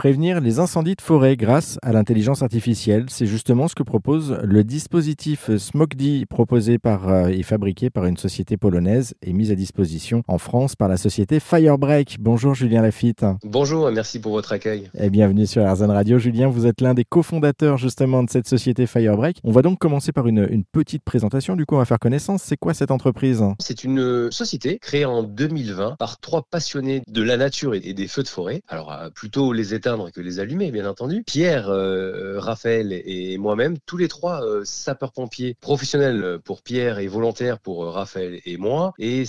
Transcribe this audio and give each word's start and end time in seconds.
Prévenir 0.00 0.40
les 0.40 0.60
incendies 0.60 0.96
de 0.96 1.02
forêt 1.02 1.36
grâce 1.36 1.78
à 1.82 1.92
l'intelligence 1.92 2.40
artificielle, 2.40 3.04
c'est 3.10 3.26
justement 3.26 3.68
ce 3.68 3.74
que 3.74 3.82
propose 3.82 4.38
le 4.42 4.64
dispositif 4.64 5.54
SMOKD 5.54 6.24
proposé 6.24 6.78
par 6.78 7.10
euh, 7.10 7.26
et 7.26 7.42
fabriqué 7.42 7.90
par 7.90 8.06
une 8.06 8.16
société 8.16 8.56
polonaise 8.56 9.12
et 9.20 9.34
mis 9.34 9.50
à 9.50 9.54
disposition 9.54 10.22
en 10.26 10.38
France 10.38 10.74
par 10.74 10.88
la 10.88 10.96
société 10.96 11.38
Firebreak. 11.38 12.16
Bonjour 12.18 12.54
Julien 12.54 12.80
Lafitte. 12.80 13.26
Bonjour, 13.44 13.90
merci 13.90 14.18
pour 14.22 14.32
votre 14.32 14.52
accueil. 14.52 14.88
Et 14.98 15.10
bienvenue 15.10 15.46
sur 15.46 15.70
RZN 15.70 15.90
Radio. 15.90 16.18
Julien, 16.18 16.48
vous 16.48 16.64
êtes 16.64 16.80
l'un 16.80 16.94
des 16.94 17.04
cofondateurs 17.04 17.76
justement 17.76 18.22
de 18.22 18.30
cette 18.30 18.48
société 18.48 18.86
Firebreak. 18.86 19.40
On 19.44 19.52
va 19.52 19.60
donc 19.60 19.78
commencer 19.78 20.12
par 20.12 20.26
une, 20.26 20.48
une 20.50 20.64
petite 20.64 21.04
présentation. 21.04 21.56
Du 21.56 21.66
coup, 21.66 21.74
on 21.74 21.78
va 21.78 21.84
faire 21.84 21.98
connaissance. 21.98 22.42
C'est 22.42 22.56
quoi 22.56 22.72
cette 22.72 22.90
entreprise? 22.90 23.44
C'est 23.58 23.84
une 23.84 24.32
société 24.32 24.78
créée 24.78 25.04
en 25.04 25.24
2020 25.24 25.96
par 25.98 26.20
trois 26.20 26.40
passionnés 26.50 27.02
de 27.06 27.22
la 27.22 27.36
nature 27.36 27.74
et 27.74 27.92
des 27.92 28.08
feux 28.08 28.22
de 28.22 28.28
forêt. 28.28 28.62
Alors, 28.66 28.90
euh, 28.92 29.10
plutôt 29.10 29.52
les 29.52 29.74
états 29.74 29.89
que 30.14 30.20
les 30.20 30.38
allumer, 30.38 30.70
bien 30.70 30.88
entendu. 30.88 31.24
Pierre, 31.24 31.68
euh, 31.68 32.38
Raphaël 32.38 32.92
et 32.92 33.38
moi-même, 33.38 33.76
tous 33.86 33.96
les 33.96 34.06
trois 34.06 34.44
euh, 34.44 34.62
sapeurs-pompiers 34.64 35.56
professionnels 35.60 36.38
pour 36.44 36.62
Pierre 36.62 37.00
et 37.00 37.08
volontaires 37.08 37.58
pour 37.58 37.84
euh, 37.84 37.90
Raphaël 37.90 38.40
et 38.44 38.56
moi. 38.56 38.92
Et 38.98 39.24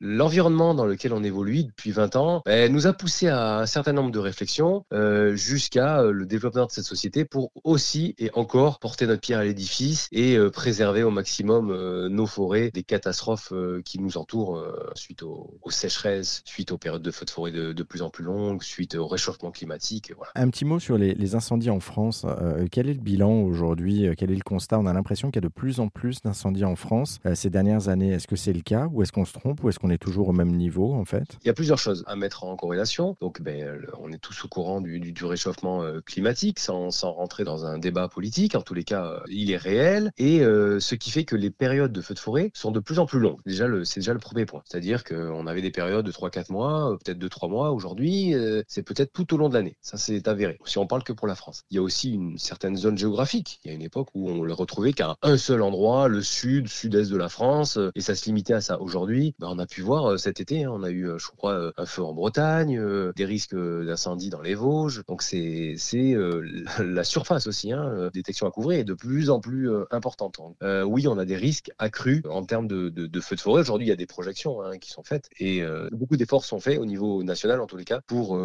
l'environnement 0.00 0.74
dans 0.74 0.84
lequel 0.84 1.14
on 1.14 1.24
évolue 1.24 1.64
depuis 1.64 1.92
20 1.92 2.16
ans 2.16 2.42
ben, 2.44 2.70
nous 2.70 2.86
a 2.86 2.92
poussé 2.92 3.28
à 3.28 3.58
un 3.58 3.66
certain 3.66 3.92
nombre 3.92 4.10
de 4.10 4.18
réflexions 4.18 4.84
jusqu'à 5.32 6.02
le 6.02 6.26
développement 6.26 6.66
de 6.66 6.70
cette 6.70 6.84
société 6.84 7.24
pour 7.24 7.50
aussi 7.64 8.14
et 8.18 8.30
encore 8.34 8.78
porter 8.78 9.06
notre 9.06 9.20
pierre 9.20 9.38
à 9.38 9.44
l'édifice 9.44 10.08
et 10.12 10.38
préserver 10.52 11.02
au 11.02 11.10
maximum 11.10 12.06
nos 12.08 12.26
forêts 12.26 12.70
des 12.70 12.82
catastrophes 12.82 13.52
qui 13.84 13.98
nous 13.98 14.16
entourent 14.16 14.64
suite 14.94 15.22
aux, 15.22 15.58
sécheresses, 15.70 16.42
suite 16.44 16.72
aux 16.72 16.78
périodes 16.78 17.02
de 17.02 17.10
feux 17.10 17.24
de 17.24 17.30
forêt 17.30 17.52
de, 17.52 17.72
de 17.72 17.82
plus 17.82 18.02
en 18.02 18.10
plus 18.10 18.24
longues, 18.24 18.62
suite 18.62 18.94
au 18.94 19.06
réchauffement 19.06 19.21
climatique. 19.52 20.12
Un 20.34 20.48
petit 20.48 20.64
mot 20.64 20.78
sur 20.78 20.98
les, 20.98 21.34
incendies 21.34 21.70
en 21.70 21.80
France. 21.80 22.26
Euh, 22.26 22.66
quel 22.70 22.88
est 22.88 22.94
le 22.94 23.00
bilan 23.00 23.42
aujourd'hui? 23.42 24.06
Euh, 24.06 24.14
Quel 24.16 24.30
est 24.30 24.36
le 24.36 24.42
constat? 24.42 24.78
On 24.78 24.86
a 24.86 24.92
l'impression 24.92 25.30
qu'il 25.30 25.36
y 25.36 25.44
a 25.44 25.48
de 25.48 25.52
plus 25.52 25.80
en 25.80 25.88
plus 25.88 26.20
d'incendies 26.20 26.64
en 26.64 26.76
France 26.76 27.20
euh, 27.26 27.34
ces 27.34 27.48
dernières 27.48 27.88
années. 27.88 28.10
Est-ce 28.10 28.26
que 28.26 28.36
c'est 28.36 28.52
le 28.52 28.60
cas? 28.60 28.88
Ou 28.92 29.02
est-ce 29.02 29.12
qu'on 29.12 29.24
se 29.24 29.32
trompe? 29.32 29.62
Ou 29.62 29.68
est-ce 29.68 29.78
qu'on 29.78 29.90
est 29.90 29.98
toujours 29.98 30.28
au 30.28 30.32
même 30.32 30.52
niveau 30.52 30.92
en 30.92 31.04
fait? 31.04 31.38
Il 31.42 31.46
y 31.46 31.50
a 31.50 31.54
plusieurs 31.54 31.78
choses 31.78 32.04
à 32.06 32.16
mettre 32.16 32.44
en 32.44 32.56
corrélation. 32.56 33.16
Donc, 33.20 33.40
ben, 33.40 33.80
on 34.00 34.12
est 34.12 34.18
tous 34.18 34.44
au 34.44 34.48
courant 34.48 34.80
du, 34.80 35.00
du, 35.00 35.24
réchauffement 35.24 35.84
climatique 36.04 36.58
sans, 36.58 36.90
sans, 36.90 37.12
rentrer 37.12 37.44
dans 37.44 37.64
un 37.64 37.78
débat 37.78 38.08
politique. 38.08 38.54
En 38.54 38.62
tous 38.62 38.74
les 38.74 38.84
cas, 38.84 39.22
il 39.28 39.50
est 39.50 39.56
réel 39.56 40.10
et 40.18 40.40
ce 40.40 40.94
qui 40.94 41.10
fait 41.10 41.24
que 41.24 41.36
les 41.36 41.50
périodes 41.50 41.92
de 41.92 42.00
feux 42.00 42.14
de 42.14 42.18
forêt 42.18 42.50
sont 42.54 42.70
de 42.70 42.80
plus 42.80 42.98
en 42.98 43.06
plus 43.06 43.20
longues. 43.20 43.38
Déjà, 43.46 43.66
c'est 43.84 44.00
déjà 44.00 44.12
le 44.12 44.18
premier 44.18 44.46
point. 44.46 44.62
C'est-à-dire 44.64 45.04
qu'on 45.04 45.46
avait 45.46 45.62
des 45.62 45.70
périodes 45.70 46.04
de 46.04 46.12
3-4 46.12 46.52
mois, 46.52 46.98
peut-être 47.04 47.18
de 47.18 47.28
3 47.28 47.48
mois. 47.48 47.70
Aujourd'hui, 47.70 48.34
c'est 48.66 48.82
peut-être 48.82 49.01
tout 49.06 49.34
au 49.34 49.36
long 49.36 49.48
de 49.48 49.54
l'année. 49.54 49.76
Ça, 49.80 49.96
c'est 49.96 50.28
avéré. 50.28 50.58
Si 50.64 50.78
on 50.78 50.86
parle 50.86 51.04
que 51.04 51.12
pour 51.12 51.26
la 51.26 51.34
France. 51.34 51.64
Il 51.70 51.76
y 51.76 51.78
a 51.78 51.82
aussi 51.82 52.12
une 52.12 52.38
certaine 52.38 52.76
zone 52.76 52.98
géographique. 52.98 53.60
Il 53.64 53.68
y 53.68 53.70
a 53.70 53.74
une 53.74 53.82
époque 53.82 54.08
où 54.14 54.28
on 54.30 54.42
le 54.42 54.52
retrouvait 54.52 54.92
qu'à 54.92 55.16
un 55.22 55.36
seul 55.36 55.62
endroit, 55.62 56.08
le 56.08 56.22
sud, 56.22 56.68
sud-est 56.68 57.10
de 57.10 57.16
la 57.16 57.28
France, 57.28 57.76
euh, 57.76 57.90
et 57.94 58.00
ça 58.00 58.14
se 58.14 58.24
limitait 58.26 58.54
à 58.54 58.60
ça. 58.60 58.80
Aujourd'hui, 58.80 59.34
ben, 59.38 59.48
on 59.50 59.58
a 59.58 59.66
pu 59.66 59.82
voir 59.82 60.12
euh, 60.12 60.16
cet 60.16 60.40
été, 60.40 60.64
hein, 60.64 60.70
on 60.72 60.82
a 60.82 60.90
eu, 60.90 61.08
euh, 61.08 61.18
je 61.18 61.28
crois, 61.28 61.72
un 61.76 61.86
feu 61.86 62.02
en 62.02 62.12
Bretagne, 62.12 62.80
des 63.14 63.24
risques 63.24 63.54
d'incendie 63.54 64.30
dans 64.30 64.40
les 64.40 64.54
Vosges. 64.54 65.02
Donc 65.08 65.22
c'est 65.22 65.74
c'est 65.76 66.14
la 66.78 67.04
surface 67.04 67.46
aussi, 67.46 67.72
hein, 67.72 68.10
détection 68.12 68.46
à 68.46 68.50
couvrir 68.50 68.80
est 68.80 68.84
de 68.84 68.94
plus 68.94 69.30
en 69.30 69.40
plus 69.40 69.70
importante. 69.90 70.40
oui, 70.62 71.06
on 71.08 71.18
a 71.18 71.24
des 71.24 71.36
risques 71.36 71.70
accrus 71.78 72.22
en 72.28 72.44
termes 72.44 72.66
de, 72.66 72.88
de, 72.88 73.20
feux 73.20 73.36
de 73.36 73.40
forêt. 73.40 73.60
Aujourd'hui, 73.60 73.86
il 73.86 73.90
y 73.90 73.92
a 73.92 73.96
des 73.96 74.06
projections 74.06 74.62
hein, 74.62 74.78
qui 74.78 74.90
sont 74.90 75.02
faites 75.02 75.28
et 75.38 75.62
beaucoup 75.92 76.16
d'efforts 76.16 76.44
sont 76.44 76.60
faits 76.60 76.78
au 76.78 76.86
niveau 76.86 77.22
national, 77.22 77.60
en 77.60 77.66
tous 77.66 77.76
les 77.76 77.84
cas, 77.84 78.00
pour 78.06 78.38